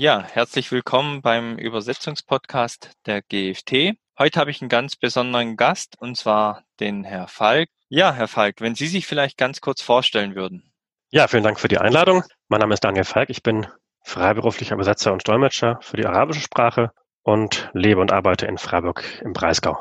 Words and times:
Ja, 0.00 0.22
herzlich 0.22 0.70
willkommen 0.70 1.22
beim 1.22 1.58
Übersetzungspodcast 1.58 2.92
der 3.06 3.20
GFT. 3.20 3.98
Heute 4.16 4.38
habe 4.38 4.52
ich 4.52 4.62
einen 4.62 4.68
ganz 4.68 4.94
besonderen 4.94 5.56
Gast 5.56 5.96
und 5.98 6.16
zwar 6.16 6.62
den 6.78 7.02
Herr 7.02 7.26
Falk. 7.26 7.68
Ja, 7.88 8.12
Herr 8.12 8.28
Falk, 8.28 8.60
wenn 8.60 8.76
Sie 8.76 8.86
sich 8.86 9.08
vielleicht 9.08 9.36
ganz 9.36 9.60
kurz 9.60 9.82
vorstellen 9.82 10.36
würden. 10.36 10.70
Ja, 11.10 11.26
vielen 11.26 11.42
Dank 11.42 11.58
für 11.58 11.66
die 11.66 11.78
Einladung. 11.78 12.22
Mein 12.46 12.60
Name 12.60 12.74
ist 12.74 12.84
Daniel 12.84 13.02
Falk. 13.02 13.28
Ich 13.28 13.42
bin 13.42 13.66
freiberuflicher 14.04 14.76
Übersetzer 14.76 15.12
und 15.12 15.26
Dolmetscher 15.26 15.80
für 15.82 15.96
die 15.96 16.06
arabische 16.06 16.42
Sprache 16.42 16.92
und 17.24 17.68
lebe 17.72 18.00
und 18.00 18.12
arbeite 18.12 18.46
in 18.46 18.56
Freiburg 18.56 19.02
im 19.22 19.32
Breisgau. 19.32 19.76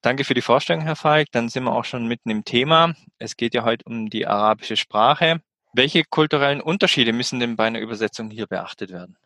Danke 0.00 0.24
für 0.24 0.32
die 0.32 0.40
Vorstellung, 0.40 0.82
Herr 0.82 0.96
Falk. 0.96 1.28
Dann 1.30 1.50
sind 1.50 1.64
wir 1.64 1.74
auch 1.74 1.84
schon 1.84 2.06
mitten 2.06 2.30
im 2.30 2.46
Thema. 2.46 2.94
Es 3.18 3.36
geht 3.36 3.52
ja 3.52 3.64
heute 3.64 3.84
um 3.84 4.08
die 4.08 4.26
arabische 4.26 4.78
Sprache. 4.78 5.42
Welche 5.74 6.04
kulturellen 6.04 6.62
Unterschiede 6.62 7.12
müssen 7.12 7.38
denn 7.38 7.56
bei 7.56 7.66
einer 7.66 7.80
Übersetzung 7.80 8.30
hier 8.30 8.46
beachtet 8.46 8.90
werden? 8.90 9.18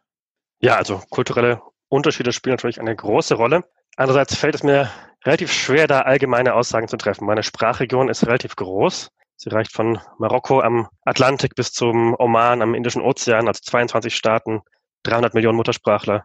Ja, 0.60 0.76
also 0.76 1.02
kulturelle 1.10 1.60
Unterschiede 1.88 2.32
spielen 2.32 2.54
natürlich 2.54 2.80
eine 2.80 2.94
große 2.94 3.34
Rolle. 3.34 3.64
Andererseits 3.96 4.36
fällt 4.36 4.54
es 4.54 4.62
mir 4.62 4.90
relativ 5.24 5.52
schwer, 5.52 5.86
da 5.86 6.00
allgemeine 6.02 6.54
Aussagen 6.54 6.88
zu 6.88 6.96
treffen. 6.96 7.26
Meine 7.26 7.42
Sprachregion 7.42 8.08
ist 8.08 8.26
relativ 8.26 8.56
groß. 8.56 9.10
Sie 9.36 9.50
reicht 9.50 9.72
von 9.72 10.00
Marokko 10.18 10.60
am 10.60 10.88
Atlantik 11.04 11.54
bis 11.54 11.72
zum 11.72 12.14
Oman 12.18 12.62
am 12.62 12.74
Indischen 12.74 13.02
Ozean, 13.02 13.48
also 13.48 13.60
22 13.62 14.14
Staaten, 14.14 14.62
300 15.02 15.34
Millionen 15.34 15.56
Muttersprachler, 15.56 16.24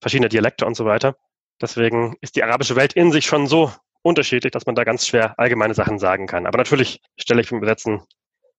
verschiedene 0.00 0.28
Dialekte 0.28 0.64
und 0.64 0.74
so 0.74 0.84
weiter. 0.84 1.16
Deswegen 1.60 2.16
ist 2.20 2.36
die 2.36 2.44
arabische 2.44 2.76
Welt 2.76 2.92
in 2.92 3.12
sich 3.12 3.26
schon 3.26 3.46
so 3.46 3.72
unterschiedlich, 4.02 4.52
dass 4.52 4.66
man 4.66 4.74
da 4.74 4.84
ganz 4.84 5.06
schwer 5.06 5.38
allgemeine 5.38 5.74
Sachen 5.74 5.98
sagen 5.98 6.26
kann. 6.26 6.46
Aber 6.46 6.56
natürlich 6.56 7.00
stelle 7.18 7.40
ich 7.40 7.50
beim 7.50 7.58
Übersetzen 7.58 8.02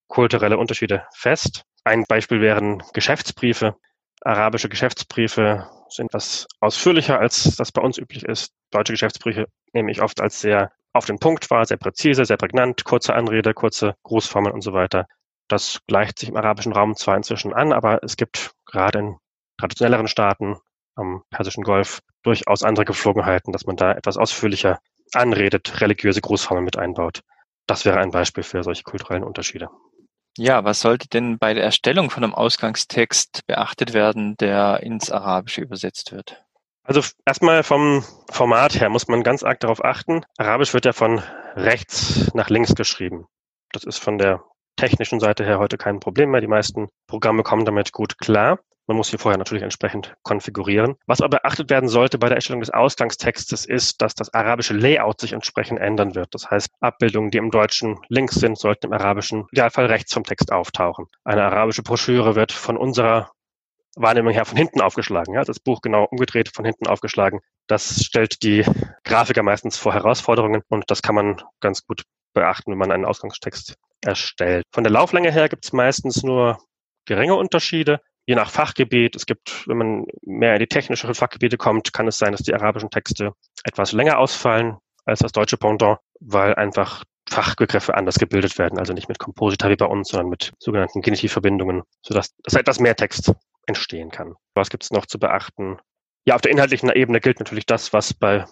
kulturelle 0.07 0.57
Unterschiede 0.57 1.05
fest. 1.15 1.63
Ein 1.83 2.03
Beispiel 2.07 2.41
wären 2.41 2.83
Geschäftsbriefe. 2.93 3.75
Arabische 4.21 4.69
Geschäftsbriefe 4.69 5.67
sind 5.89 6.07
etwas 6.07 6.47
ausführlicher, 6.59 7.19
als 7.19 7.55
das 7.55 7.71
bei 7.71 7.81
uns 7.81 7.97
üblich 7.97 8.23
ist. 8.23 8.53
Deutsche 8.69 8.93
Geschäftsbriefe 8.93 9.47
nehme 9.73 9.91
ich 9.91 10.01
oft 10.01 10.21
als 10.21 10.39
sehr 10.39 10.71
auf 10.93 11.05
den 11.05 11.19
Punkt 11.19 11.49
wahr, 11.49 11.65
sehr 11.65 11.77
präzise, 11.77 12.25
sehr 12.25 12.37
prägnant, 12.37 12.83
kurze 12.83 13.13
Anrede, 13.15 13.53
kurze 13.53 13.95
Grußformeln 14.03 14.53
und 14.53 14.61
so 14.61 14.73
weiter. 14.73 15.07
Das 15.47 15.79
gleicht 15.87 16.19
sich 16.19 16.29
im 16.29 16.37
arabischen 16.37 16.73
Raum 16.73 16.95
zwar 16.95 17.17
inzwischen 17.17 17.53
an, 17.53 17.73
aber 17.73 18.03
es 18.03 18.15
gibt 18.15 18.51
gerade 18.65 18.99
in 18.99 19.17
traditionelleren 19.57 20.07
Staaten 20.07 20.57
am 20.95 21.23
Persischen 21.29 21.63
Golf 21.63 22.01
durchaus 22.23 22.63
andere 22.63 22.85
Geflogenheiten, 22.85 23.51
dass 23.51 23.65
man 23.65 23.75
da 23.75 23.91
etwas 23.91 24.17
ausführlicher 24.17 24.79
anredet, 25.13 25.81
religiöse 25.81 26.21
Grußformeln 26.21 26.65
mit 26.65 26.77
einbaut. 26.77 27.21
Das 27.67 27.85
wäre 27.85 27.99
ein 27.99 28.11
Beispiel 28.11 28.43
für 28.43 28.63
solche 28.63 28.83
kulturellen 28.83 29.23
Unterschiede. 29.23 29.69
Ja, 30.37 30.63
was 30.63 30.79
sollte 30.79 31.07
denn 31.09 31.37
bei 31.37 31.53
der 31.53 31.63
Erstellung 31.63 32.09
von 32.09 32.23
einem 32.23 32.33
Ausgangstext 32.33 33.45
beachtet 33.47 33.93
werden, 33.93 34.37
der 34.37 34.81
ins 34.81 35.11
Arabische 35.11 35.61
übersetzt 35.61 36.11
wird? 36.11 36.43
Also 36.83 37.01
erstmal 37.25 37.63
vom 37.63 38.03
Format 38.29 38.79
her 38.79 38.89
muss 38.89 39.07
man 39.07 39.23
ganz 39.23 39.43
arg 39.43 39.59
darauf 39.59 39.83
achten. 39.83 40.23
Arabisch 40.37 40.73
wird 40.73 40.85
ja 40.85 40.93
von 40.93 41.21
rechts 41.55 42.33
nach 42.33 42.49
links 42.49 42.75
geschrieben. 42.75 43.27
Das 43.71 43.83
ist 43.83 43.97
von 43.97 44.17
der 44.17 44.43
technischen 44.77 45.19
Seite 45.19 45.45
her 45.45 45.59
heute 45.59 45.77
kein 45.77 45.99
Problem 45.99 46.31
mehr. 46.31 46.41
Die 46.41 46.47
meisten 46.47 46.87
Programme 47.07 47.43
kommen 47.43 47.65
damit 47.65 47.91
gut 47.91 48.17
klar. 48.17 48.59
Man 48.91 48.97
muss 48.97 49.07
hier 49.07 49.19
vorher 49.19 49.37
natürlich 49.37 49.63
entsprechend 49.63 50.15
konfigurieren. 50.21 50.97
Was 51.05 51.21
aber 51.21 51.37
beachtet 51.37 51.69
werden 51.69 51.87
sollte 51.87 52.17
bei 52.17 52.27
der 52.27 52.35
Erstellung 52.35 52.59
des 52.59 52.71
Ausgangstextes 52.71 53.63
ist, 53.63 54.01
dass 54.01 54.15
das 54.15 54.33
arabische 54.33 54.73
Layout 54.73 55.21
sich 55.21 55.31
entsprechend 55.31 55.79
ändern 55.79 56.13
wird. 56.13 56.35
Das 56.35 56.51
heißt, 56.51 56.67
Abbildungen, 56.81 57.31
die 57.31 57.37
im 57.37 57.51
Deutschen 57.51 58.01
links 58.09 58.35
sind, 58.35 58.57
sollten 58.57 58.87
im 58.87 58.91
arabischen 58.91 59.47
Idealfall 59.53 59.85
rechts 59.85 60.13
vom 60.13 60.25
Text 60.25 60.51
auftauchen. 60.51 61.05
Eine 61.23 61.43
arabische 61.43 61.83
Broschüre 61.83 62.35
wird 62.35 62.51
von 62.51 62.75
unserer 62.75 63.31
Wahrnehmung 63.95 64.33
her 64.33 64.43
von 64.43 64.57
hinten 64.57 64.81
aufgeschlagen. 64.81 65.35
Ja, 65.35 65.45
das 65.45 65.61
Buch 65.61 65.79
genau 65.81 66.03
umgedreht, 66.11 66.53
von 66.53 66.65
hinten 66.65 66.87
aufgeschlagen. 66.87 67.39
Das 67.67 68.03
stellt 68.03 68.43
die 68.43 68.65
Grafiker 69.05 69.41
meistens 69.41 69.77
vor 69.77 69.93
Herausforderungen 69.93 70.63
und 70.67 70.91
das 70.91 71.01
kann 71.01 71.15
man 71.15 71.41
ganz 71.61 71.85
gut 71.85 72.03
beachten, 72.33 72.71
wenn 72.71 72.77
man 72.77 72.91
einen 72.91 73.05
Ausgangstext 73.05 73.75
erstellt. 74.01 74.65
Von 74.73 74.83
der 74.83 74.91
Lauflänge 74.91 75.31
her 75.31 75.47
gibt 75.47 75.63
es 75.63 75.71
meistens 75.71 76.23
nur 76.23 76.57
geringe 77.05 77.35
Unterschiede 77.35 78.01
je 78.25 78.35
nach 78.35 78.49
Fachgebiet. 78.49 79.15
Es 79.15 79.25
gibt, 79.25 79.67
wenn 79.67 79.77
man 79.77 80.05
mehr 80.21 80.53
in 80.53 80.59
die 80.59 80.67
technischeren 80.67 81.15
Fachgebiete 81.15 81.57
kommt, 81.57 81.93
kann 81.93 82.07
es 82.07 82.17
sein, 82.17 82.31
dass 82.31 82.43
die 82.43 82.53
arabischen 82.53 82.89
Texte 82.89 83.33
etwas 83.63 83.91
länger 83.91 84.17
ausfallen 84.17 84.77
als 85.05 85.19
das 85.19 85.31
deutsche 85.31 85.57
Pendant, 85.57 85.99
weil 86.19 86.55
einfach 86.55 87.03
Fachbegriffe 87.29 87.95
anders 87.95 88.19
gebildet 88.19 88.57
werden, 88.57 88.77
also 88.77 88.93
nicht 88.93 89.07
mit 89.07 89.19
Komposita 89.19 89.69
wie 89.69 89.75
bei 89.75 89.85
uns, 89.85 90.09
sondern 90.09 90.29
mit 90.29 90.51
sogenannten 90.59 91.01
Genitivverbindungen, 91.01 91.83
sodass 92.01 92.35
dass 92.43 92.55
etwas 92.55 92.79
mehr 92.79 92.95
Text 92.95 93.33
entstehen 93.67 94.11
kann. 94.11 94.35
Was 94.53 94.69
gibt 94.69 94.83
es 94.83 94.91
noch 94.91 95.05
zu 95.05 95.19
beachten? 95.19 95.79
Ja, 96.25 96.35
auf 96.35 96.41
der 96.41 96.51
inhaltlichen 96.51 96.89
Ebene 96.91 97.19
gilt 97.19 97.39
natürlich 97.39 97.65
das, 97.65 97.93
was 97.93 98.13
bei 98.13 98.45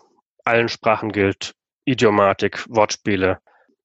allen 0.45 0.69
Sprachen 0.69 1.11
gilt. 1.11 1.53
Idiomatik, 1.85 2.65
Wortspiele 2.69 3.39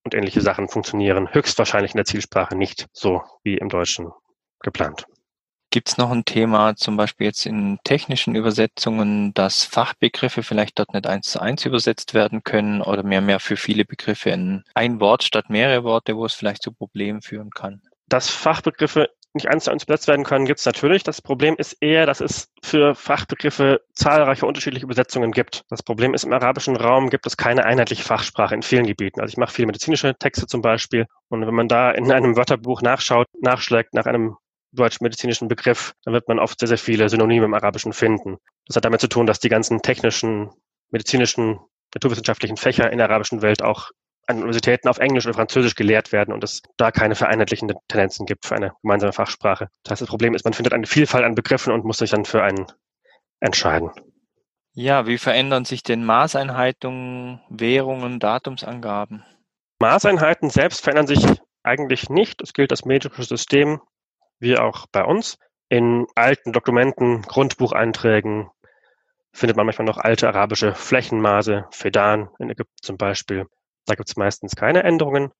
und 0.04 0.14
ähnliche 0.14 0.40
Sachen 0.40 0.68
funktionieren 0.68 1.32
höchstwahrscheinlich 1.32 1.92
in 1.92 1.98
der 1.98 2.04
Zielsprache 2.04 2.56
nicht 2.56 2.86
so 2.92 3.22
wie 3.42 3.56
im 3.56 3.68
Deutschen 3.68 4.10
geplant. 4.60 5.06
Gibt 5.74 5.88
es 5.88 5.98
noch 5.98 6.12
ein 6.12 6.24
Thema, 6.24 6.76
zum 6.76 6.96
Beispiel 6.96 7.26
jetzt 7.26 7.46
in 7.46 7.80
technischen 7.82 8.36
Übersetzungen, 8.36 9.34
dass 9.34 9.64
Fachbegriffe 9.64 10.44
vielleicht 10.44 10.78
dort 10.78 10.94
nicht 10.94 11.08
eins 11.08 11.26
zu 11.26 11.40
eins 11.40 11.64
übersetzt 11.64 12.14
werden 12.14 12.44
können 12.44 12.80
oder 12.80 13.02
mehr 13.02 13.20
mehr 13.20 13.40
für 13.40 13.56
viele 13.56 13.84
Begriffe 13.84 14.30
in 14.30 14.62
ein 14.74 15.00
Wort 15.00 15.24
statt 15.24 15.50
mehrere 15.50 15.82
Worte, 15.82 16.16
wo 16.16 16.26
es 16.26 16.32
vielleicht 16.32 16.62
zu 16.62 16.70
Problemen 16.70 17.22
führen 17.22 17.50
kann? 17.50 17.82
Dass 18.06 18.30
Fachbegriffe 18.30 19.08
nicht 19.32 19.48
eins 19.48 19.64
zu 19.64 19.72
eins 19.72 19.82
übersetzt 19.82 20.06
werden 20.06 20.24
können, 20.24 20.44
gibt 20.44 20.60
es 20.60 20.66
natürlich. 20.66 21.02
Das 21.02 21.20
Problem 21.20 21.56
ist 21.58 21.72
eher, 21.80 22.06
dass 22.06 22.20
es 22.20 22.52
für 22.62 22.94
Fachbegriffe 22.94 23.80
zahlreiche 23.94 24.46
unterschiedliche 24.46 24.86
Übersetzungen 24.86 25.32
gibt. 25.32 25.64
Das 25.70 25.82
Problem 25.82 26.14
ist, 26.14 26.22
im 26.22 26.32
arabischen 26.32 26.76
Raum 26.76 27.10
gibt 27.10 27.26
es 27.26 27.36
keine 27.36 27.64
einheitliche 27.64 28.04
Fachsprache 28.04 28.54
in 28.54 28.62
vielen 28.62 28.86
Gebieten. 28.86 29.20
Also 29.20 29.32
ich 29.32 29.38
mache 29.38 29.52
viele 29.52 29.66
medizinische 29.66 30.14
Texte 30.14 30.46
zum 30.46 30.62
Beispiel. 30.62 31.06
Und 31.30 31.44
wenn 31.44 31.54
man 31.54 31.66
da 31.66 31.90
in 31.90 32.12
einem 32.12 32.36
Wörterbuch 32.36 32.80
nachschaut, 32.80 33.26
nachschlägt 33.40 33.92
nach 33.92 34.06
einem 34.06 34.36
deutsch-medizinischen 34.74 35.48
Begriff, 35.48 35.94
dann 36.04 36.14
wird 36.14 36.28
man 36.28 36.38
oft 36.38 36.58
sehr, 36.58 36.68
sehr 36.68 36.78
viele 36.78 37.08
Synonyme 37.08 37.46
im 37.46 37.54
Arabischen 37.54 37.92
finden. 37.92 38.36
Das 38.66 38.76
hat 38.76 38.84
damit 38.84 39.00
zu 39.00 39.08
tun, 39.08 39.26
dass 39.26 39.40
die 39.40 39.48
ganzen 39.48 39.82
technischen, 39.82 40.50
medizinischen, 40.90 41.58
naturwissenschaftlichen 41.94 42.56
Fächer 42.56 42.90
in 42.90 42.98
der 42.98 43.08
arabischen 43.08 43.42
Welt 43.42 43.62
auch 43.62 43.90
an 44.26 44.38
Universitäten 44.38 44.88
auf 44.88 44.98
Englisch 44.98 45.26
oder 45.26 45.34
Französisch 45.34 45.74
gelehrt 45.74 46.12
werden 46.12 46.32
und 46.32 46.42
es 46.42 46.62
da 46.76 46.90
keine 46.90 47.14
vereinheitlichenden 47.14 47.76
Tendenzen 47.88 48.26
gibt 48.26 48.46
für 48.46 48.56
eine 48.56 48.72
gemeinsame 48.82 49.12
Fachsprache. 49.12 49.68
Das 49.82 49.92
heißt, 49.92 50.02
das 50.02 50.08
Problem 50.08 50.34
ist, 50.34 50.44
man 50.44 50.54
findet 50.54 50.72
eine 50.72 50.86
Vielfalt 50.86 51.24
an 51.24 51.34
Begriffen 51.34 51.72
und 51.72 51.84
muss 51.84 51.98
sich 51.98 52.10
dann 52.10 52.24
für 52.24 52.42
einen 52.42 52.66
entscheiden. 53.40 53.90
Ja, 54.72 55.06
wie 55.06 55.18
verändern 55.18 55.64
sich 55.64 55.82
denn 55.82 56.04
Maßeinheiten, 56.04 57.40
Währungen, 57.48 58.18
Datumsangaben? 58.18 59.24
Maßeinheiten 59.78 60.50
selbst 60.50 60.82
verändern 60.82 61.06
sich 61.06 61.24
eigentlich 61.62 62.08
nicht. 62.10 62.42
Es 62.42 62.52
gilt 62.52 62.72
das 62.72 62.84
metrische 62.84 63.22
System 63.22 63.80
wie 64.38 64.58
auch 64.58 64.86
bei 64.90 65.04
uns. 65.04 65.38
In 65.68 66.06
alten 66.14 66.52
Dokumenten, 66.52 67.22
Grundbucheinträgen 67.22 68.50
findet 69.32 69.56
man 69.56 69.66
manchmal 69.66 69.86
noch 69.86 69.98
alte 69.98 70.28
arabische 70.28 70.74
Flächenmaße, 70.74 71.66
Fedan 71.70 72.28
in 72.38 72.50
Ägypten 72.50 72.82
zum 72.82 72.96
Beispiel. 72.96 73.46
Da 73.86 73.94
gibt 73.94 74.08
es 74.08 74.16
meistens 74.16 74.54
keine 74.54 74.84
Änderungen. 74.84 75.32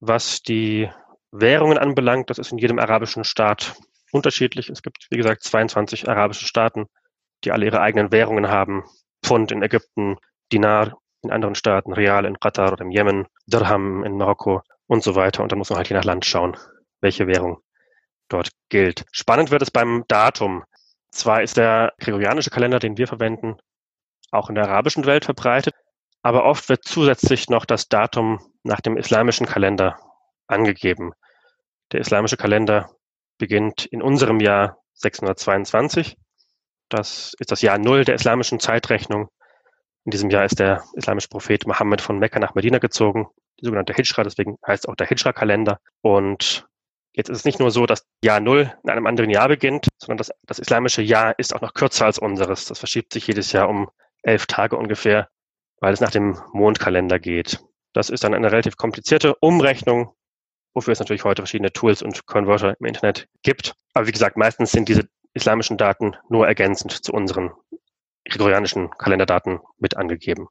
Was 0.00 0.42
die 0.42 0.90
Währungen 1.32 1.78
anbelangt, 1.78 2.30
das 2.30 2.38
ist 2.38 2.52
in 2.52 2.58
jedem 2.58 2.78
arabischen 2.78 3.24
Staat 3.24 3.76
unterschiedlich. 4.12 4.70
Es 4.70 4.82
gibt, 4.82 5.08
wie 5.10 5.16
gesagt, 5.16 5.42
22 5.42 6.08
arabische 6.08 6.46
Staaten, 6.46 6.86
die 7.44 7.52
alle 7.52 7.66
ihre 7.66 7.80
eigenen 7.80 8.12
Währungen 8.12 8.48
haben. 8.48 8.84
Pfund 9.24 9.50
in 9.50 9.62
Ägypten, 9.62 10.16
Dinar 10.52 10.98
in 11.22 11.30
anderen 11.30 11.54
Staaten, 11.54 11.92
Real 11.92 12.24
in 12.24 12.38
Katar 12.38 12.72
oder 12.72 12.84
im 12.84 12.90
Jemen, 12.90 13.26
Dirham 13.46 14.04
in 14.04 14.16
Marokko 14.16 14.62
und 14.86 15.02
so 15.02 15.16
weiter. 15.16 15.42
Und 15.42 15.50
dann 15.50 15.58
muss 15.58 15.70
man 15.70 15.78
halt 15.78 15.88
je 15.88 15.96
nach 15.96 16.04
Land 16.04 16.24
schauen, 16.24 16.56
welche 17.00 17.26
Währung 17.26 17.58
dort 18.28 18.50
gilt. 18.68 19.04
Spannend 19.12 19.50
wird 19.50 19.62
es 19.62 19.70
beim 19.70 20.04
Datum. 20.08 20.64
Zwar 21.10 21.42
ist 21.42 21.56
der 21.56 21.92
gregorianische 21.98 22.50
Kalender, 22.50 22.78
den 22.78 22.98
wir 22.98 23.06
verwenden, 23.06 23.56
auch 24.30 24.48
in 24.48 24.54
der 24.54 24.68
arabischen 24.68 25.06
Welt 25.06 25.24
verbreitet, 25.24 25.74
aber 26.22 26.44
oft 26.44 26.68
wird 26.68 26.84
zusätzlich 26.84 27.48
noch 27.48 27.64
das 27.64 27.88
Datum 27.88 28.40
nach 28.64 28.80
dem 28.80 28.96
islamischen 28.96 29.46
Kalender 29.46 29.98
angegeben. 30.46 31.12
Der 31.92 32.00
islamische 32.00 32.36
Kalender 32.36 32.90
beginnt 33.38 33.86
in 33.86 34.02
unserem 34.02 34.40
Jahr 34.40 34.78
622. 34.94 36.16
Das 36.88 37.34
ist 37.38 37.50
das 37.50 37.62
Jahr 37.62 37.78
Null 37.78 38.04
der 38.04 38.16
islamischen 38.16 38.60
Zeitrechnung. 38.60 39.28
In 40.04 40.10
diesem 40.10 40.30
Jahr 40.30 40.44
ist 40.44 40.58
der 40.58 40.84
islamische 40.94 41.28
Prophet 41.28 41.66
Mohammed 41.66 42.00
von 42.00 42.18
Mekka 42.18 42.38
nach 42.38 42.54
Medina 42.54 42.78
gezogen, 42.78 43.26
die 43.60 43.64
sogenannte 43.64 43.92
Hijra, 43.92 44.22
deswegen 44.22 44.56
heißt 44.66 44.88
auch 44.88 44.94
der 44.94 45.06
Hijra-Kalender. 45.06 45.80
Und 46.00 46.66
Jetzt 47.16 47.30
ist 47.30 47.38
es 47.38 47.44
nicht 47.46 47.58
nur 47.58 47.70
so, 47.70 47.86
dass 47.86 48.06
Jahr 48.22 48.40
Null 48.40 48.72
in 48.84 48.90
einem 48.90 49.06
anderen 49.06 49.30
Jahr 49.30 49.48
beginnt, 49.48 49.88
sondern 49.96 50.18
das, 50.18 50.30
das 50.46 50.58
islamische 50.58 51.00
Jahr 51.00 51.38
ist 51.38 51.54
auch 51.54 51.62
noch 51.62 51.72
kürzer 51.72 52.04
als 52.04 52.18
unseres. 52.18 52.66
Das 52.66 52.78
verschiebt 52.78 53.12
sich 53.12 53.26
jedes 53.26 53.52
Jahr 53.52 53.70
um 53.70 53.88
elf 54.22 54.46
Tage 54.46 54.76
ungefähr, 54.76 55.28
weil 55.80 55.94
es 55.94 56.00
nach 56.00 56.10
dem 56.10 56.38
Mondkalender 56.52 57.18
geht. 57.18 57.60
Das 57.94 58.10
ist 58.10 58.22
dann 58.22 58.34
eine 58.34 58.52
relativ 58.52 58.76
komplizierte 58.76 59.34
Umrechnung, 59.36 60.12
wofür 60.74 60.92
es 60.92 60.98
natürlich 60.98 61.24
heute 61.24 61.40
verschiedene 61.40 61.72
Tools 61.72 62.02
und 62.02 62.26
Converter 62.26 62.76
im 62.78 62.86
Internet 62.86 63.28
gibt. 63.42 63.74
Aber 63.94 64.06
wie 64.06 64.12
gesagt, 64.12 64.36
meistens 64.36 64.72
sind 64.72 64.90
diese 64.90 65.08
islamischen 65.32 65.78
Daten 65.78 66.16
nur 66.28 66.46
ergänzend 66.46 66.92
zu 66.92 67.12
unseren 67.12 67.52
gregorianischen 68.28 68.90
Kalenderdaten 68.90 69.60
mit 69.78 69.96
angegeben. 69.96 70.48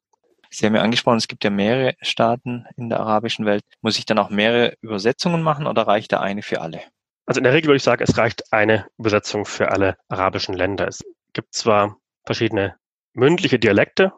Sie 0.56 0.66
haben 0.66 0.76
ja 0.76 0.82
angesprochen, 0.82 1.18
es 1.18 1.28
gibt 1.28 1.44
ja 1.44 1.50
mehrere 1.50 1.96
Staaten 2.02 2.66
in 2.78 2.88
der 2.90 3.02
arabischen 3.02 3.46
Welt. 3.46 3.64
Muss 3.82 3.98
ich 3.98 4.06
dann 4.06 4.20
auch 4.20 4.30
mehrere 4.30 4.78
Übersetzungen 4.80 5.44
machen 5.44 5.68
oder 5.68 5.86
reicht 5.86 6.14
da 6.14 6.22
eine 6.22 6.44
für 6.44 6.62
alle? 6.62 6.82
Also 7.26 7.40
in 7.40 7.44
der 7.44 7.52
Regel 7.54 7.68
würde 7.68 7.78
ich 7.78 7.84
sagen, 7.84 8.02
es 8.02 8.18
reicht 8.18 8.54
eine 8.54 8.88
Übersetzung 8.98 9.46
für 9.46 9.72
alle 9.72 9.98
arabischen 10.08 10.56
Länder. 10.56 10.88
Es 10.88 11.04
gibt 11.34 11.54
zwar 11.54 11.98
verschiedene 12.26 12.78
mündliche 13.14 13.60
Dialekte, 13.60 14.14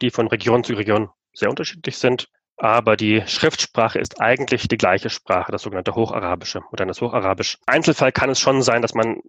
die 0.00 0.10
von 0.10 0.28
Region 0.28 0.64
zu 0.64 0.72
Region 0.72 1.10
sehr 1.34 1.50
unterschiedlich 1.50 1.98
sind, 1.98 2.28
aber 2.56 2.96
die 2.96 3.22
Schriftsprache 3.26 3.98
ist 3.98 4.18
eigentlich 4.18 4.68
die 4.68 4.78
gleiche 4.78 5.10
Sprache, 5.10 5.52
das 5.52 5.62
sogenannte 5.62 5.94
Hocharabische 5.94 6.62
oder 6.72 6.86
das 6.86 7.02
Hocharabisch. 7.02 7.58
Einzelfall 7.66 8.12
kann 8.12 8.30
es 8.30 8.40
schon 8.40 8.62
sein, 8.62 8.80
dass 8.80 8.94
man 8.94 9.20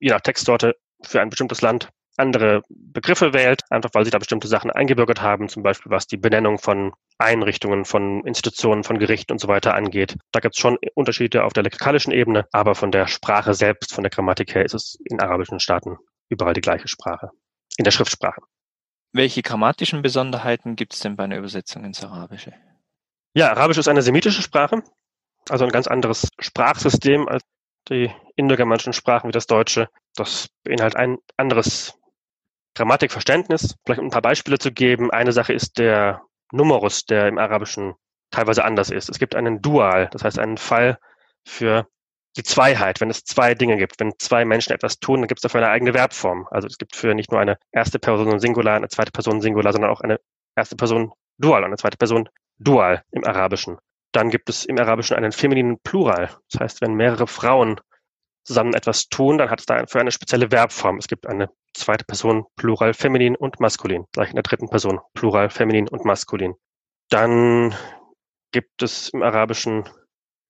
je 0.00 0.10
nach 0.10 0.22
Textsorte 0.22 0.74
für 1.02 1.20
ein 1.20 1.30
bestimmtes 1.30 1.60
Land 1.60 1.88
andere 2.22 2.62
Begriffe 2.68 3.34
wählt, 3.34 3.62
einfach 3.68 3.90
weil 3.92 4.04
sie 4.04 4.10
da 4.10 4.18
bestimmte 4.18 4.48
Sachen 4.48 4.70
eingebürgert 4.70 5.20
haben, 5.20 5.48
zum 5.48 5.62
Beispiel 5.62 5.90
was 5.90 6.06
die 6.06 6.16
Benennung 6.16 6.58
von 6.58 6.92
Einrichtungen, 7.18 7.84
von 7.84 8.24
Institutionen, 8.24 8.84
von 8.84 8.98
Gerichten 8.98 9.32
und 9.32 9.40
so 9.40 9.48
weiter 9.48 9.74
angeht. 9.74 10.16
Da 10.30 10.40
gibt 10.40 10.54
es 10.54 10.60
schon 10.60 10.78
Unterschiede 10.94 11.44
auf 11.44 11.52
der 11.52 11.64
lexikalischen 11.64 12.12
Ebene, 12.12 12.46
aber 12.52 12.74
von 12.74 12.90
der 12.90 13.06
Sprache 13.08 13.54
selbst, 13.54 13.92
von 13.92 14.04
der 14.04 14.10
Grammatik 14.10 14.54
her 14.54 14.64
ist 14.64 14.74
es 14.74 14.96
in 15.04 15.20
arabischen 15.20 15.60
Staaten 15.60 15.98
überall 16.28 16.54
die 16.54 16.60
gleiche 16.60 16.88
Sprache, 16.88 17.30
in 17.76 17.84
der 17.84 17.90
Schriftsprache. 17.90 18.40
Welche 19.12 19.42
grammatischen 19.42 20.00
Besonderheiten 20.00 20.74
gibt 20.76 20.94
es 20.94 21.00
denn 21.00 21.16
bei 21.16 21.24
einer 21.24 21.36
Übersetzung 21.36 21.84
ins 21.84 22.02
Arabische? 22.02 22.54
Ja, 23.34 23.50
Arabisch 23.50 23.78
ist 23.78 23.88
eine 23.88 24.02
semitische 24.02 24.42
Sprache, 24.42 24.82
also 25.48 25.64
ein 25.64 25.70
ganz 25.70 25.86
anderes 25.86 26.28
Sprachsystem 26.38 27.28
als 27.28 27.42
die 27.88 28.10
indogermanischen 28.36 28.92
Sprachen 28.92 29.28
wie 29.28 29.32
das 29.32 29.46
Deutsche. 29.46 29.88
Das 30.14 30.48
beinhaltet 30.64 30.98
ein 30.98 31.18
anderes 31.36 31.98
Grammatikverständnis. 32.74 33.76
Vielleicht 33.84 34.00
um 34.00 34.06
ein 34.06 34.12
paar 34.12 34.22
Beispiele 34.22 34.58
zu 34.58 34.72
geben. 34.72 35.10
Eine 35.10 35.32
Sache 35.32 35.52
ist 35.52 35.78
der 35.78 36.22
Numerus, 36.52 37.04
der 37.04 37.28
im 37.28 37.38
Arabischen 37.38 37.94
teilweise 38.30 38.64
anders 38.64 38.90
ist. 38.90 39.08
Es 39.08 39.18
gibt 39.18 39.34
einen 39.34 39.60
Dual, 39.62 40.08
das 40.12 40.24
heißt 40.24 40.38
einen 40.38 40.58
Fall 40.58 40.98
für 41.46 41.86
die 42.36 42.42
Zweiheit, 42.42 43.00
wenn 43.00 43.10
es 43.10 43.24
zwei 43.24 43.54
Dinge 43.54 43.76
gibt. 43.76 44.00
Wenn 44.00 44.14
zwei 44.18 44.44
Menschen 44.44 44.72
etwas 44.72 44.98
tun, 44.98 45.20
dann 45.20 45.28
gibt 45.28 45.38
es 45.38 45.42
dafür 45.42 45.60
eine 45.60 45.70
eigene 45.70 45.92
Verbform. 45.92 46.48
Also 46.50 46.66
es 46.66 46.78
gibt 46.78 46.96
für 46.96 47.14
nicht 47.14 47.30
nur 47.30 47.40
eine 47.40 47.58
erste 47.72 47.98
Person 47.98 48.40
Singular, 48.40 48.76
eine 48.76 48.88
zweite 48.88 49.12
Person 49.12 49.42
Singular, 49.42 49.72
sondern 49.72 49.90
auch 49.90 50.00
eine 50.00 50.18
erste 50.56 50.76
Person 50.76 51.12
Dual 51.38 51.60
und 51.60 51.66
eine 51.66 51.76
zweite 51.76 51.98
Person 51.98 52.28
Dual 52.58 53.02
im 53.10 53.24
Arabischen. 53.24 53.78
Dann 54.12 54.30
gibt 54.30 54.48
es 54.48 54.64
im 54.64 54.78
Arabischen 54.78 55.16
einen 55.16 55.32
femininen 55.32 55.78
Plural. 55.80 56.30
Das 56.50 56.60
heißt, 56.60 56.80
wenn 56.80 56.94
mehrere 56.94 57.26
Frauen 57.26 57.80
zusammen 58.44 58.74
etwas 58.74 59.08
tun, 59.08 59.38
dann 59.38 59.50
hat 59.50 59.60
es 59.60 59.66
dafür 59.66 60.00
eine 60.00 60.10
spezielle 60.10 60.50
Verbform. 60.50 60.98
Es 60.98 61.08
gibt 61.08 61.26
eine 61.26 61.48
zweite 61.74 62.04
Person 62.04 62.44
Plural 62.56 62.94
feminin 62.94 63.36
und 63.36 63.60
maskulin. 63.60 64.04
Gleich 64.12 64.30
in 64.30 64.36
der 64.36 64.42
dritten 64.42 64.68
Person 64.68 65.00
Plural 65.14 65.50
feminin 65.50 65.88
und 65.88 66.04
maskulin. 66.04 66.54
Dann 67.08 67.74
gibt 68.52 68.82
es 68.82 69.10
im 69.10 69.22
Arabischen 69.22 69.88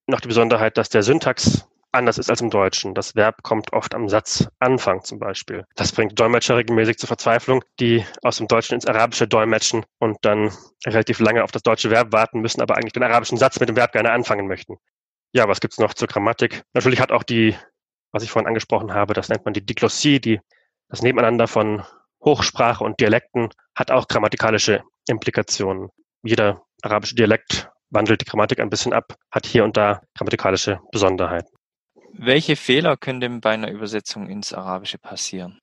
noch 0.07 0.21
die 0.21 0.29
Besonderheit, 0.29 0.77
dass 0.77 0.89
der 0.89 1.03
Syntax 1.03 1.67
anders 1.93 2.19
ist 2.19 2.31
als 2.31 2.41
im 2.41 2.51
Deutschen. 2.51 2.95
Das 2.95 3.15
Verb 3.15 3.43
kommt 3.43 3.73
oft 3.73 3.95
am 3.95 4.09
Satzanfang 4.09 5.05
zum 5.05 5.19
Beispiel. 5.19 5.65
Das 5.77 5.93
bringt 5.93 6.19
Dolmetscher 6.19 6.57
regelmäßig 6.57 6.99
zur 6.99 7.07
Verzweiflung, 7.07 7.63
die 7.79 8.05
aus 8.23 8.39
dem 8.39 8.49
Deutschen 8.49 8.75
ins 8.75 8.87
Arabische 8.87 9.29
dolmetschen 9.29 9.85
und 9.99 10.17
dann 10.23 10.51
relativ 10.87 11.21
lange 11.21 11.45
auf 11.45 11.53
das 11.53 11.63
deutsche 11.63 11.91
Verb 11.91 12.13
warten 12.13 12.41
müssen, 12.41 12.63
aber 12.63 12.77
eigentlich 12.77 12.95
den 12.95 13.03
arabischen 13.03 13.39
Satz 13.39 13.61
mit 13.61 13.69
dem 13.69 13.77
Verb 13.77 13.93
gerne 13.93 14.11
anfangen 14.11 14.49
möchten. 14.49 14.79
Ja, 15.33 15.49
was 15.49 15.61
gibt's 15.61 15.79
noch 15.79 15.95
zur 15.95 16.09
Grammatik? 16.09 16.63
Natürlich 16.75 17.01
hat 17.01 17.13
auch 17.13 17.23
die, 17.23 17.57
was 18.13 18.23
ich 18.23 18.31
vorhin 18.31 18.47
angesprochen 18.47 18.95
habe, 18.95 19.15
das 19.15 19.29
nennt 19.29 19.45
man 19.45 19.55
die 19.55 19.65
Diglossie, 19.65 20.21
die, 20.21 20.41
das 20.89 21.03
Nebeneinander 21.03 21.49
von 21.49 21.83
Hochsprache 22.25 22.85
und 22.85 23.01
Dialekten 23.01 23.49
hat 23.75 23.91
auch 23.91 24.07
grammatikalische 24.07 24.83
Implikationen. 25.09 25.89
Jeder 26.23 26.63
arabische 26.83 27.15
Dialekt 27.15 27.71
wandelt 27.91 28.21
die 28.21 28.25
Grammatik 28.25 28.61
ein 28.61 28.71
bisschen 28.71 28.93
ab, 28.93 29.17
hat 29.31 29.47
hier 29.47 29.65
und 29.65 29.77
da 29.77 30.03
grammatikalische 30.17 30.81
Besonderheiten. 30.93 31.51
Welche 32.13 32.57
Fehler 32.57 32.97
können 32.97 33.21
denn 33.21 33.41
bei 33.41 33.51
einer 33.51 33.71
Übersetzung 33.71 34.29
ins 34.29 34.53
Arabische 34.53 34.99
passieren? 34.99 35.59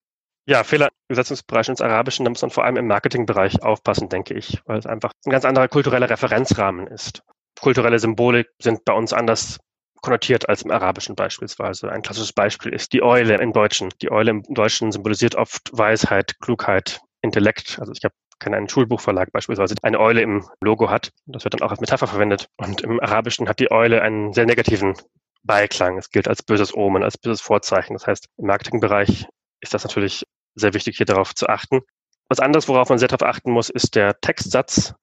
Ja, 0.46 0.64
Fehler 0.64 0.88
im 0.88 1.14
Übersetzungsbereich 1.14 1.70
ins 1.70 1.82
Arabische, 1.82 2.24
da 2.24 2.30
muss 2.30 2.42
man 2.42 2.50
vor 2.50 2.66
allem 2.66 2.78
im 2.78 2.88
Marketingbereich 2.88 3.62
aufpassen, 3.62 4.10
denke 4.10 4.34
ich, 4.34 4.60
weil 4.66 4.80
es 4.80 4.88
einfach 4.88 5.12
ein 5.26 5.32
ganz 5.32 5.46
anderer 5.46 5.68
kultureller 5.68 6.10
Referenzrahmen 6.10 6.88
ist. 6.88 7.22
Kulturelle 7.60 8.00
Symbolik 8.00 8.48
sind 8.60 8.84
bei 8.84 8.94
uns 8.94 9.14
anders 9.14 9.60
konnotiert 10.02 10.50
als 10.50 10.62
im 10.62 10.72
Arabischen 10.72 11.16
beispielsweise. 11.16 11.92
Ein 11.92 12.02
klassisches 12.02 12.34
Beispiel 12.34 12.74
ist 12.74 12.94
die 12.94 13.04
Eule 13.04 13.36
im 13.36 13.54
Deutschen. 13.54 13.90
Die 14.02 14.12
Eule 14.12 14.32
im 14.32 14.44
Deutschen 14.44 14.92
symbolisiert 14.92 15.36
oft 15.36 15.70
Weisheit, 15.72 16.40
Klugheit, 16.40 17.02
Intellekt. 17.22 17.78
Also 17.80 17.92
ich 17.92 18.04
habe 18.04 18.14
keinen 18.40 18.56
einen 18.56 18.70
Schulbuchverlag 18.70 19.32
beispielsweise 19.32 19.76
eine 19.82 20.00
Eule 20.00 20.22
im 20.22 20.48
Logo 20.62 20.90
hat. 20.90 21.12
Das 21.26 21.44
wird 21.44 21.54
dann 21.54 21.62
auch 21.62 21.72
als 21.72 21.82
Metapher 21.82 22.08
verwendet. 22.08 22.48
Und 22.58 22.82
im 22.82 23.00
Arabischen 23.00 23.50
hat 23.50 23.60
die 23.60 23.72
Eule 23.72 24.02
einen 24.02 24.34
sehr 24.34 24.46
negativen 24.46 24.96
Beiklang. 25.44 25.98
Es 25.98 26.10
gilt 26.10 26.28
als 26.28 26.44
böses 26.44 26.74
Omen, 26.74 27.04
als 27.04 27.18
böses 27.18 27.42
Vorzeichen. 27.42 27.94
Das 27.94 28.08
heißt, 28.08 28.28
im 28.38 28.48
Marketingbereich 28.48 29.28
ist 29.60 29.74
das 29.74 29.84
natürlich 29.84 30.26
sehr 30.56 30.74
wichtig, 30.74 30.98
hier 30.98 31.06
darauf 31.06 31.36
zu 31.36 31.48
achten. 31.48 31.82
Was 32.30 32.40
anderes, 32.40 32.68
worauf 32.68 32.90
man 32.90 33.00
sehr 33.00 33.08
darauf 33.08 33.28
achten 33.28 33.52
muss, 33.52 33.70
ist 33.70 33.96
der 33.96 34.20
Textsatz. 34.22 34.94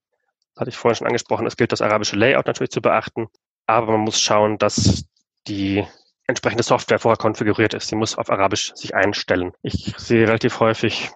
Das 0.55 0.61
hatte 0.61 0.71
ich 0.71 0.77
vorhin 0.77 0.97
schon 0.97 1.07
angesprochen. 1.07 1.47
Es 1.47 1.57
gilt 1.57 1.73
das 1.73 1.83
arabische 1.83 2.17
Layout 2.17 2.47
natürlich 2.47 2.71
zu 2.71 2.81
beachten. 2.81 3.29
Aber 3.67 3.93
man 3.93 4.01
muss 4.01 4.21
schauen, 4.21 4.59
dass 4.59 5.07
die 5.49 5.85
entsprechende 6.27 6.63
Software 6.63 6.99
vorher 6.99 7.17
konfiguriert 7.17 7.75
ist. 7.75 7.89
Sie 7.89 7.97
muss 7.97 8.17
auf 8.17 8.31
Arabisch 8.31 8.73
sich 8.75 8.95
einstellen. 8.95 9.53
Ich 9.63 9.95
sehe 9.97 10.27
relativ 10.27 10.61
häufig 10.61 11.11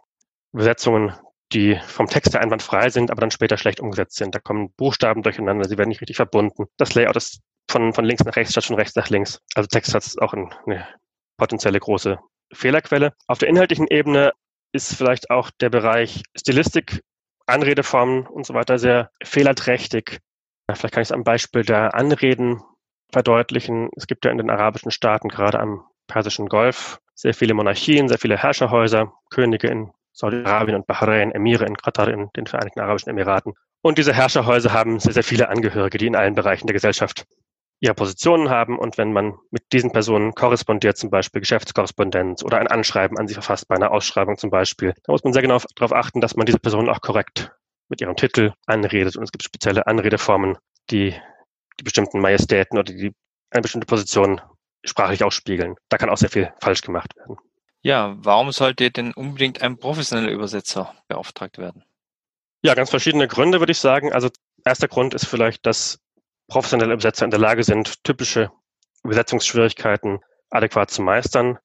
Übersetzungen, 0.52 1.14
die 1.52 1.78
vom 1.86 2.06
Text 2.06 2.34
her 2.34 2.40
einwandfrei 2.40 2.90
sind, 2.90 3.10
aber 3.10 3.20
dann 3.20 3.30
später 3.30 3.56
schlecht 3.56 3.80
umgesetzt 3.80 4.16
sind. 4.16 4.34
Da 4.34 4.38
kommen 4.38 4.72
Buchstaben 4.76 5.22
durcheinander, 5.22 5.68
sie 5.68 5.78
werden 5.78 5.88
nicht 5.88 6.00
richtig 6.00 6.16
verbunden. 6.16 6.66
Das 6.76 6.94
Layout 6.94 7.16
ist 7.16 7.40
von, 7.68 7.92
von 7.92 8.04
links 8.04 8.24
nach 8.24 8.36
rechts 8.36 8.52
statt 8.52 8.64
von 8.64 8.76
rechts 8.76 8.94
nach 8.94 9.10
links. 9.10 9.40
Also 9.54 9.66
Textsatz 9.66 10.08
ist 10.08 10.22
auch 10.22 10.32
eine 10.32 10.86
potenzielle 11.36 11.80
große 11.80 12.18
Fehlerquelle. 12.52 13.14
Auf 13.26 13.38
der 13.38 13.48
inhaltlichen 13.48 13.86
Ebene 13.88 14.32
ist 14.72 14.94
vielleicht 14.94 15.30
auch 15.30 15.50
der 15.60 15.70
Bereich 15.70 16.22
Stilistik, 16.36 17.02
Anredeformen 17.46 18.26
und 18.26 18.46
so 18.46 18.54
weiter 18.54 18.78
sehr 18.78 19.10
fehlerträchtig. 19.22 20.20
Vielleicht 20.74 20.94
kann 20.94 21.02
ich 21.02 21.08
es 21.08 21.12
am 21.12 21.24
Beispiel 21.24 21.62
der 21.62 21.94
Anreden 21.94 22.62
verdeutlichen. 23.12 23.90
Es 23.96 24.06
gibt 24.06 24.24
ja 24.24 24.30
in 24.30 24.38
den 24.38 24.50
arabischen 24.50 24.90
Staaten, 24.90 25.28
gerade 25.28 25.60
am 25.60 25.84
Persischen 26.06 26.48
Golf, 26.48 27.00
sehr 27.14 27.34
viele 27.34 27.54
Monarchien, 27.54 28.08
sehr 28.08 28.18
viele 28.18 28.36
Herrscherhäuser, 28.36 29.12
Könige 29.30 29.68
in 29.68 29.90
Saudi-Arabien 30.12 30.76
und 30.76 30.86
Bahrain, 30.86 31.32
Emire 31.32 31.64
in 31.64 31.76
Katar, 31.76 32.08
in 32.08 32.30
den 32.36 32.46
Vereinigten 32.46 32.80
Arabischen 32.80 33.10
Emiraten. 33.10 33.54
Und 33.82 33.98
diese 33.98 34.12
Herrscherhäuser 34.12 34.72
haben 34.72 34.98
sehr, 34.98 35.12
sehr 35.12 35.24
viele 35.24 35.48
Angehörige, 35.48 35.98
die 35.98 36.06
in 36.06 36.16
allen 36.16 36.34
Bereichen 36.34 36.66
der 36.66 36.74
Gesellschaft 36.74 37.26
ihre 37.80 37.94
Positionen 37.94 38.50
haben 38.50 38.78
und 38.78 38.98
wenn 38.98 39.12
man 39.12 39.38
mit 39.50 39.72
diesen 39.72 39.90
Personen 39.90 40.34
korrespondiert, 40.34 40.98
zum 40.98 41.08
Beispiel 41.08 41.40
Geschäftskorrespondenz 41.40 42.44
oder 42.44 42.58
ein 42.58 42.66
Anschreiben 42.66 43.18
an 43.18 43.26
sie 43.26 43.34
verfasst 43.34 43.68
bei 43.68 43.74
einer 43.74 43.90
Ausschreibung 43.90 44.36
zum 44.36 44.50
Beispiel, 44.50 44.92
da 45.04 45.12
muss 45.12 45.24
man 45.24 45.32
sehr 45.32 45.42
genau 45.42 45.58
darauf 45.76 45.94
achten, 45.94 46.20
dass 46.20 46.36
man 46.36 46.44
diese 46.44 46.58
Personen 46.58 46.90
auch 46.90 47.00
korrekt 47.00 47.52
mit 47.90 48.00
ihrem 48.00 48.16
Titel 48.16 48.52
anredet 48.66 49.16
und 49.16 49.24
es 49.24 49.32
gibt 49.32 49.42
spezielle 49.42 49.86
Anredeformen, 49.86 50.56
die 50.90 51.14
die 51.78 51.84
bestimmten 51.84 52.20
Majestäten 52.20 52.78
oder 52.78 52.92
die 52.92 53.12
eine 53.50 53.62
bestimmte 53.62 53.86
Position 53.86 54.40
sprachlich 54.84 55.24
ausspiegeln. 55.24 55.76
Da 55.88 55.98
kann 55.98 56.08
auch 56.08 56.16
sehr 56.16 56.30
viel 56.30 56.52
falsch 56.60 56.82
gemacht 56.82 57.16
werden. 57.16 57.36
Ja, 57.82 58.14
warum 58.18 58.52
sollte 58.52 58.90
denn 58.90 59.12
unbedingt 59.14 59.62
ein 59.62 59.78
professioneller 59.78 60.30
Übersetzer 60.30 60.94
beauftragt 61.08 61.58
werden? 61.58 61.84
Ja, 62.62 62.74
ganz 62.74 62.90
verschiedene 62.90 63.26
Gründe 63.26 63.58
würde 63.60 63.72
ich 63.72 63.78
sagen. 63.78 64.12
Also 64.12 64.28
erster 64.64 64.88
Grund 64.88 65.14
ist 65.14 65.26
vielleicht, 65.26 65.64
dass 65.66 65.98
professionelle 66.48 66.92
Übersetzer 66.92 67.24
in 67.24 67.30
der 67.30 67.40
Lage 67.40 67.64
sind, 67.64 68.04
typische 68.04 68.50
Übersetzungsschwierigkeiten 69.02 70.20
adäquat 70.50 70.90
zu 70.90 71.00
meistern. 71.02 71.58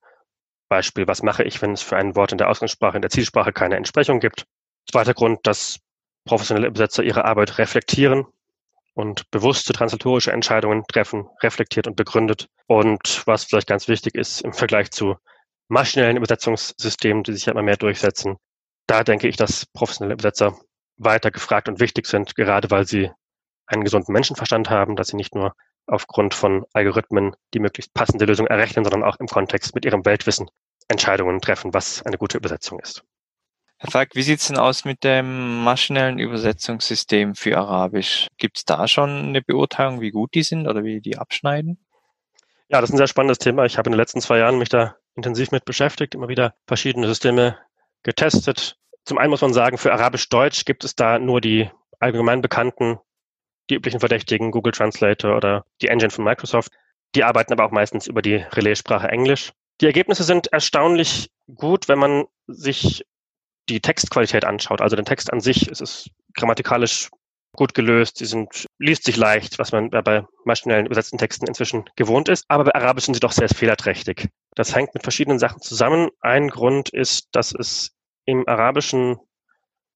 Beispiel, 0.69 1.07
was 1.07 1.21
mache 1.21 1.43
ich, 1.43 1.61
wenn 1.61 1.73
es 1.73 1.81
für 1.81 1.97
ein 1.97 2.15
Wort 2.15 2.31
in 2.31 2.37
der 2.37 2.49
Ausgangssprache, 2.49 2.95
in 2.97 3.01
der 3.01 3.11
Zielsprache 3.11 3.51
keine 3.51 3.75
Entsprechung 3.75 4.19
gibt? 4.19 4.45
Zweiter 4.89 5.13
Grund, 5.13 5.45
dass 5.45 5.79
professionelle 6.25 6.67
Übersetzer 6.67 7.03
ihre 7.03 7.25
Arbeit 7.25 7.57
reflektieren 7.57 8.25
und 8.93 9.29
bewusste 9.31 9.73
translatorische 9.73 10.31
Entscheidungen 10.31 10.83
treffen, 10.87 11.27
reflektiert 11.43 11.87
und 11.87 11.95
begründet. 11.95 12.47
Und 12.67 13.23
was 13.25 13.43
vielleicht 13.43 13.67
ganz 13.67 13.87
wichtig 13.87 14.15
ist 14.15 14.41
im 14.41 14.53
Vergleich 14.53 14.91
zu 14.91 15.15
maschinellen 15.67 16.17
Übersetzungssystemen, 16.17 17.23
die 17.23 17.33
sich 17.33 17.45
ja 17.45 17.53
immer 17.53 17.61
mehr 17.61 17.77
durchsetzen, 17.77 18.37
da 18.87 19.03
denke 19.03 19.27
ich, 19.27 19.35
dass 19.35 19.65
professionelle 19.65 20.13
Übersetzer 20.13 20.57
weiter 20.97 21.31
gefragt 21.31 21.67
und 21.67 21.79
wichtig 21.79 22.05
sind, 22.05 22.35
gerade 22.35 22.71
weil 22.71 22.85
sie 22.85 23.11
einen 23.67 23.83
gesunden 23.83 24.13
Menschenverstand 24.13 24.69
haben, 24.69 24.95
dass 24.95 25.07
sie 25.07 25.17
nicht 25.17 25.35
nur 25.35 25.55
aufgrund 25.87 26.33
von 26.33 26.65
Algorithmen 26.73 27.35
die 27.53 27.59
möglichst 27.59 27.93
passende 27.93 28.25
Lösung 28.25 28.47
errechnen, 28.47 28.85
sondern 28.85 29.03
auch 29.03 29.19
im 29.19 29.27
Kontext 29.27 29.75
mit 29.75 29.85
ihrem 29.85 30.05
Weltwissen 30.05 30.49
Entscheidungen 30.87 31.41
treffen, 31.41 31.73
was 31.73 32.03
eine 32.03 32.17
gute 32.17 32.37
Übersetzung 32.37 32.79
ist. 32.79 33.03
Herr 33.77 33.91
Falk, 33.91 34.15
wie 34.15 34.21
sieht 34.21 34.39
es 34.39 34.47
denn 34.47 34.57
aus 34.57 34.85
mit 34.85 35.03
dem 35.03 35.63
maschinellen 35.63 36.17
Übersetzungssystem 36.17 37.35
für 37.35 37.57
Arabisch? 37.57 38.27
Gibt 38.37 38.57
es 38.57 38.65
da 38.65 38.87
schon 38.87 39.09
eine 39.09 39.41
Beurteilung, 39.41 39.99
wie 39.99 40.11
gut 40.11 40.33
die 40.33 40.43
sind 40.43 40.67
oder 40.67 40.83
wie 40.83 41.01
die 41.01 41.17
abschneiden? 41.17 41.77
Ja, 42.69 42.79
das 42.79 42.89
ist 42.89 42.93
ein 42.93 42.97
sehr 42.97 43.07
spannendes 43.07 43.37
Thema. 43.37 43.65
Ich 43.65 43.77
habe 43.77 43.89
in 43.89 43.91
den 43.91 43.99
letzten 43.99 44.21
zwei 44.21 44.37
Jahren 44.37 44.57
mich 44.57 44.69
da 44.69 44.95
intensiv 45.15 45.51
mit 45.51 45.65
beschäftigt, 45.65 46.15
immer 46.15 46.29
wieder 46.29 46.55
verschiedene 46.67 47.07
Systeme 47.07 47.57
getestet. 48.03 48.77
Zum 49.03 49.17
einen 49.17 49.29
muss 49.29 49.41
man 49.41 49.53
sagen, 49.53 49.77
für 49.77 49.93
Arabisch-Deutsch 49.93 50.65
gibt 50.65 50.83
es 50.83 50.95
da 50.95 51.19
nur 51.19 51.41
die 51.41 51.69
allgemein 51.99 52.41
bekannten, 52.41 52.97
die 53.69 53.75
üblichen 53.75 53.99
Verdächtigen, 53.99 54.51
Google 54.51 54.73
Translator 54.73 55.35
oder 55.35 55.65
die 55.81 55.89
Engine 55.89 56.11
von 56.11 56.23
Microsoft. 56.23 56.71
Die 57.13 57.23
arbeiten 57.23 57.53
aber 57.53 57.65
auch 57.65 57.71
meistens 57.71 58.07
über 58.07 58.21
die 58.21 58.35
Relaissprache 58.35 59.09
Englisch. 59.09 59.51
Die 59.81 59.85
Ergebnisse 59.85 60.23
sind 60.23 60.47
erstaunlich 60.47 61.29
gut, 61.53 61.87
wenn 61.87 61.99
man 61.99 62.25
sich 62.47 63.05
die 63.69 63.81
Textqualität 63.81 64.45
anschaut. 64.45 64.81
Also 64.81 64.95
den 64.95 65.05
Text 65.05 65.31
an 65.31 65.39
sich 65.39 65.67
ist 65.69 65.81
es 65.81 66.09
grammatikalisch 66.35 67.09
gut 67.55 67.73
gelöst. 67.73 68.17
Sie 68.17 68.25
sind, 68.25 68.67
liest 68.77 69.05
sich 69.05 69.17
leicht, 69.17 69.57
was 69.59 69.71
man 69.71 69.89
bei 69.89 70.25
maschinellen 70.43 70.85
übersetzten 70.85 71.17
Texten 71.17 71.47
inzwischen 71.47 71.85
gewohnt 71.95 72.29
ist. 72.29 72.45
Aber 72.47 72.65
bei 72.65 72.75
Arabisch 72.75 73.05
sind 73.05 73.15
sie 73.15 73.19
doch 73.19 73.31
sehr 73.31 73.49
fehlerträchtig. 73.49 74.29
Das 74.55 74.75
hängt 74.75 74.93
mit 74.93 75.03
verschiedenen 75.03 75.39
Sachen 75.39 75.61
zusammen. 75.61 76.09
Ein 76.19 76.49
Grund 76.49 76.89
ist, 76.89 77.29
dass 77.31 77.53
es 77.53 77.91
im 78.25 78.47
arabischen 78.47 79.17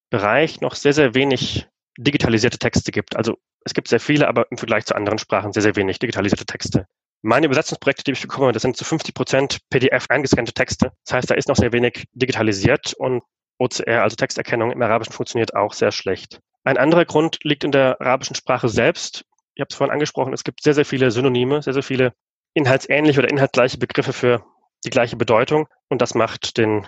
Bereich 0.09 0.61
noch 0.61 0.75
sehr, 0.75 0.93
sehr 0.93 1.13
wenig 1.13 1.67
digitalisierte 1.97 2.57
Texte 2.57 2.91
gibt. 2.91 3.15
Also 3.15 3.38
es 3.65 3.73
gibt 3.73 3.89
sehr 3.89 3.99
viele, 3.99 4.27
aber 4.27 4.47
im 4.51 4.57
Vergleich 4.57 4.85
zu 4.85 4.95
anderen 4.95 5.19
Sprachen 5.19 5.51
sehr, 5.51 5.61
sehr 5.61 5.75
wenig 5.75 5.99
digitalisierte 5.99 6.45
Texte. 6.45 6.88
Meine 7.21 7.47
Übersetzungsprojekte, 7.47 8.03
die 8.05 8.13
ich 8.13 8.21
bekomme, 8.21 8.53
das 8.53 8.61
sind 8.61 8.77
zu 8.77 8.85
50 8.85 9.13
Prozent 9.13 9.59
PDF 9.69 10.05
eingescannte 10.09 10.53
Texte. 10.53 10.93
Das 11.05 11.13
heißt, 11.13 11.29
da 11.29 11.35
ist 11.35 11.49
noch 11.49 11.57
sehr 11.57 11.73
wenig 11.73 12.05
digitalisiert 12.13 12.93
und 12.93 13.23
OCR, 13.59 14.01
also 14.01 14.15
Texterkennung 14.15 14.71
im 14.71 14.81
Arabischen 14.81 15.13
funktioniert 15.13 15.55
auch 15.55 15.73
sehr 15.73 15.91
schlecht. 15.91 16.39
Ein 16.63 16.77
anderer 16.77 17.05
Grund 17.05 17.39
liegt 17.43 17.63
in 17.63 17.71
der 17.71 18.01
arabischen 18.01 18.35
Sprache 18.35 18.69
selbst. 18.69 19.25
Ich 19.55 19.61
habe 19.61 19.67
es 19.69 19.75
vorhin 19.75 19.93
angesprochen, 19.93 20.33
es 20.33 20.43
gibt 20.43 20.63
sehr, 20.63 20.73
sehr 20.73 20.85
viele 20.85 21.11
Synonyme, 21.11 21.61
sehr, 21.61 21.73
sehr 21.73 21.83
viele 21.83 22.13
inhaltsähnliche 22.53 23.19
oder 23.19 23.29
inhaltsgleiche 23.29 23.77
Begriffe 23.77 24.13
für 24.13 24.45
die 24.85 24.89
gleiche 24.89 25.17
Bedeutung 25.17 25.67
und 25.89 26.01
das 26.01 26.15
macht 26.15 26.57
den 26.57 26.87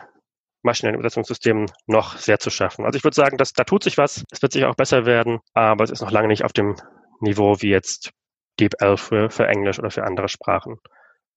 maschinellen 0.64 0.96
Übersetzungssystemen 0.96 1.72
noch 1.88 2.18
sehr 2.18 2.40
zu 2.40 2.50
schaffen. 2.50 2.86
Also 2.86 2.98
ich 2.98 3.04
würde 3.04 3.16
sagen, 3.16 3.38
dass 3.38 3.54
da 3.54 3.64
tut 3.64 3.84
sich 3.84 3.98
was. 3.98 4.24
Es 4.32 4.42
wird 4.42 4.54
sicher 4.54 4.70
auch 4.70 4.76
besser 4.76 5.06
werden, 5.06 5.40
aber 5.54 5.84
es 5.84 5.90
ist 5.90 6.02
noch 6.02 6.12
lange 6.12 6.28
nicht 6.28 6.46
auf 6.46 6.54
dem 6.54 6.76
Niveau 7.20 7.58
wie 7.60 7.70
jetzt 7.70 8.12
DeepL 8.60 8.98
für, 8.98 9.30
für 9.30 9.48
Englisch 9.48 9.80
oder 9.80 9.92
für 9.92 10.04
andere 10.04 10.30
Sprachen 10.30 10.80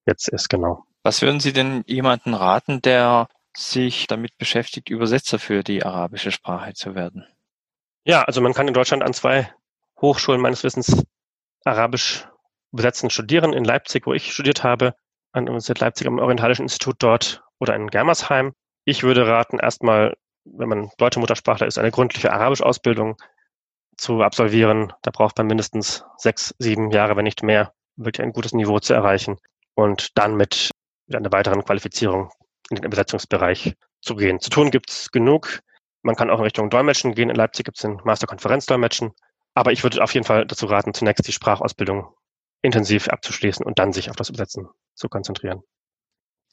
jetzt 0.07 0.29
ist, 0.29 0.49
genau. 0.49 0.85
Was 1.03 1.23
würden 1.23 1.41
Sie 1.41 1.53
denn 1.53 1.83
jemanden 1.87 2.35
raten, 2.35 2.83
der 2.83 3.29
sich 3.57 4.07
damit 4.07 4.37
beschäftigt, 4.39 4.89
Übersetzer 4.89 5.39
für 5.39 5.63
die 5.63 5.85
arabische 5.85 6.31
Sprache 6.31 6.75
zu 6.75 6.95
werden? 6.95 7.27
Ja, 8.05 8.23
also 8.23 8.41
man 8.41 8.53
kann 8.53 8.69
in 8.69 8.75
Deutschland 8.75 9.03
an 9.03 9.15
zwei 9.15 9.53
Hochschulen 10.01 10.41
meines 10.41 10.65
Wissens 10.65 11.05
Arabisch 11.65 12.27
übersetzen 12.73 13.11
studieren. 13.11 13.53
In 13.53 13.65
Leipzig, 13.65 14.07
wo 14.07 14.13
ich 14.13 14.33
studiert 14.33 14.63
habe, 14.63 14.95
an 15.33 15.47
der 15.47 15.53
Universität 15.53 15.81
Leipzig 15.81 16.07
am 16.07 16.19
Orientalischen 16.19 16.65
Institut 16.65 16.97
dort 16.99 17.43
oder 17.59 17.75
in 17.75 17.89
Germersheim. 17.89 18.53
Ich 18.85 19.03
würde 19.03 19.27
raten, 19.27 19.59
erstmal, 19.59 20.17
wenn 20.45 20.69
man 20.69 20.91
deutsche 20.99 21.21
Muttersprachler 21.21 21.67
ist, 21.67 21.79
eine 21.79 21.91
gründliche 21.91 22.33
Arabisch-Ausbildung 22.33 23.17
zu 23.97 24.23
absolvieren. 24.23 24.93
Da 25.03 25.11
braucht 25.11 25.39
man 25.39 25.47
mindestens 25.47 26.05
sechs, 26.19 26.55
sieben 26.59 26.91
Jahre, 26.91 27.17
wenn 27.17 27.25
nicht 27.25 27.43
mehr, 27.43 27.73
wirklich 27.97 28.25
ein 28.25 28.33
gutes 28.33 28.53
Niveau 28.53 28.81
zu 28.81 28.93
erreichen 28.93 29.39
und 29.75 30.19
dann 30.19 30.37
mit, 30.37 30.71
mit 31.07 31.17
einer 31.17 31.33
weiteren 31.33 31.65
Qualifizierung 31.65 32.31
in 32.71 32.77
den 32.77 32.85
Übersetzungsbereich 32.85 33.75
zu 34.01 34.17
gehen. 34.17 34.41
Zu 34.41 34.51
tun 34.51 34.71
gibt's 34.71 35.11
genug. 35.11 35.61
Man 36.03 36.17
kann 36.17 36.31
auch 36.31 36.39
in 36.39 36.45
Richtung 36.45 36.71
Dolmetschen 36.71 37.15
gehen. 37.15 37.31
In 37.31 37.37
Leipzig 37.37 37.65
gibt's 37.65 37.83
den 37.83 38.01
Masterkonferenzdolmetschen. 38.05 39.13
Aber 39.55 39.73
ich 39.73 39.83
würde 39.83 40.03
auf 40.03 40.13
jeden 40.13 40.27
Fall 40.27 40.47
dazu 40.47 40.67
raten, 40.67 40.95
zunächst 40.95 41.27
die 41.27 41.33
Sprachausbildung 41.33 42.09
intensiv 42.63 43.09
abzuschließen 43.09 43.65
und 43.65 43.79
dann 43.79 43.93
sich 43.93 44.11
auf 44.11 44.17
das 44.17 44.29
Übersetzen 44.29 44.69
zu 44.95 45.09
konzentrieren. 45.09 45.63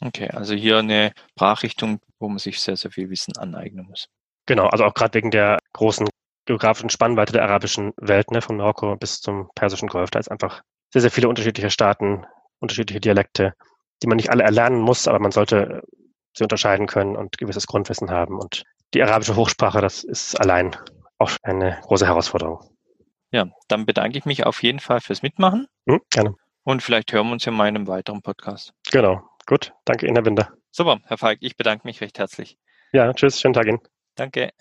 Okay, 0.02 0.30
also 0.30 0.54
hier 0.54 0.80
eine 0.80 1.14
Sprachrichtung, 1.32 2.00
wo 2.20 2.28
man 2.28 2.40
sich 2.40 2.60
sehr, 2.60 2.76
sehr 2.76 2.92
viel 2.92 3.10
Wissen 3.10 3.38
aneignen 3.38 3.86
muss. 3.86 4.08
Genau, 4.48 4.68
also 4.68 4.84
auch 4.84 4.94
gerade 4.94 5.14
wegen 5.14 5.32
der 5.32 5.60
großen 5.74 6.08
geografischen 6.46 6.90
Spannweite 6.90 7.34
der 7.34 7.44
arabischen 7.44 7.94
Welt, 7.98 8.32
ne, 8.32 8.42
von 8.42 8.58
Marokko 8.58 8.96
bis 8.96 9.22
zum 9.22 9.50
Persischen 9.56 9.88
Golf. 9.88 10.10
Da 10.10 10.20
ist 10.20 10.32
einfach 10.32 10.62
sehr, 10.92 11.02
sehr 11.02 11.12
viele 11.12 11.30
unterschiedliche 11.30 11.70
Staaten, 11.70 12.26
unterschiedliche 12.60 13.00
Dialekte, 13.00 13.54
die 14.02 14.08
man 14.08 14.18
nicht 14.18 14.32
alle 14.32 14.44
erlernen 14.44 14.82
muss, 14.82 15.08
aber 15.08 15.20
man 15.20 15.32
sollte 15.32 15.84
sie 16.34 16.44
unterscheiden 16.44 16.88
können 16.88 17.16
und 17.16 17.38
gewisses 17.38 17.68
Grundwissen 17.68 18.10
haben. 18.10 18.40
Und 18.40 18.64
die 18.94 19.04
arabische 19.04 19.36
Hochsprache, 19.36 19.82
das 19.82 20.04
ist 20.04 20.40
allein 20.40 20.76
auch 21.18 21.32
eine 21.44 21.80
große 21.84 22.06
Herausforderung. 22.06 22.60
Ja, 23.32 23.48
dann 23.68 23.86
bedanke 23.86 24.18
ich 24.18 24.26
mich 24.26 24.46
auf 24.46 24.62
jeden 24.64 24.80
Fall 24.80 25.00
fürs 25.00 25.22
Mitmachen. 25.22 25.68
Hm, 25.88 26.02
gerne. 26.10 26.36
Und 26.64 26.84
vielleicht 26.84 27.12
hören 27.14 27.28
wir 27.28 27.34
uns 27.34 27.46
ja 27.46 27.52
mal 27.52 27.68
in 27.68 27.76
einem 27.76 27.88
weiteren 27.88 28.22
Podcast. 28.22 28.74
Genau. 28.92 29.22
Gut. 29.46 29.74
Danke 29.86 30.06
Ihnen, 30.06 30.16
Herr 30.16 30.24
Binder. 30.24 30.54
Super, 30.72 31.00
Herr 31.06 31.18
Falk, 31.18 31.40
ich 31.42 31.58
bedanke 31.58 31.88
mich 31.88 32.02
recht 32.02 32.20
herzlich. 32.20 32.58
Ja, 32.94 33.14
tschüss. 33.14 33.40
Schönen 33.40 33.54
Tag 33.54 33.68
Ihnen. 33.68 33.80
Danke. 34.16 34.52